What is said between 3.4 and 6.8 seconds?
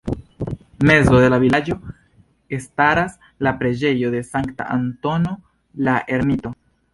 la preĝejo de Sankta Antono la Ermito.